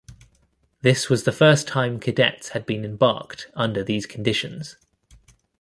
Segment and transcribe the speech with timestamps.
[0.81, 4.75] This was the first time cadets had been embarked under these conditions.